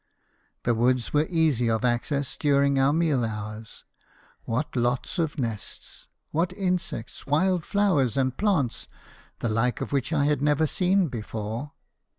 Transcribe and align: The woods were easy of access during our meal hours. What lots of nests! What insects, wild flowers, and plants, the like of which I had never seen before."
The 0.63 0.73
woods 0.73 1.13
were 1.13 1.27
easy 1.29 1.69
of 1.69 1.85
access 1.85 2.35
during 2.35 2.79
our 2.79 2.91
meal 2.91 3.23
hours. 3.23 3.83
What 4.45 4.75
lots 4.75 5.19
of 5.19 5.37
nests! 5.37 6.07
What 6.31 6.51
insects, 6.53 7.27
wild 7.27 7.67
flowers, 7.67 8.17
and 8.17 8.35
plants, 8.35 8.87
the 9.41 9.49
like 9.49 9.79
of 9.79 9.91
which 9.93 10.11
I 10.11 10.25
had 10.25 10.41
never 10.41 10.65
seen 10.65 11.07
before." 11.07 11.73